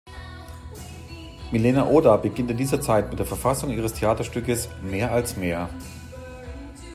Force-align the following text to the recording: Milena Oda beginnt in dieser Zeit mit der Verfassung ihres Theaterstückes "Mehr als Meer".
Milena 1.51 1.85
Oda 1.87 2.17
beginnt 2.17 2.49
in 2.49 2.57
dieser 2.57 2.81
Zeit 2.81 3.11
mit 3.11 3.19
der 3.19 3.25
Verfassung 3.27 3.69
ihres 3.69 3.93
Theaterstückes 3.93 4.67
"Mehr 4.81 5.11
als 5.11 5.37
Meer". 5.37 5.69